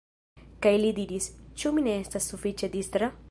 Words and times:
Kaj 0.65 0.71
li 0.83 0.89
diris: 1.01 1.27
"Ĉu 1.63 1.73
mi 1.77 1.87
ne 1.91 1.95
estas 2.07 2.33
sufiĉe 2.35 2.75
distra? 2.79 3.15